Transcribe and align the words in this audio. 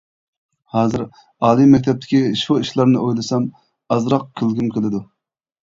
ھازىر 0.75 1.03
ئالىي 1.09 1.69
مەكتەپتىكى 1.73 2.23
شۇ 2.45 2.59
ئىشلارنى 2.63 3.03
ئويلىسام 3.05 3.47
ئازراق 3.97 4.29
كۈلگۈم 4.43 4.77
كېلىدۇ. 4.77 5.07